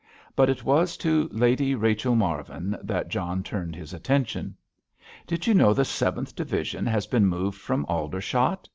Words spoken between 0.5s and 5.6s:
was to Lady Rachel Marvin that John turned his attention. "Did you